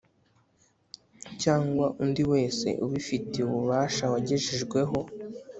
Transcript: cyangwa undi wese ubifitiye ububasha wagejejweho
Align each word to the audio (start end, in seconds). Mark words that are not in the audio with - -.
cyangwa 1.41 1.85
undi 2.03 2.23
wese 2.31 2.67
ubifitiye 2.85 3.43
ububasha 3.45 4.03
wagejejweho 4.13 4.97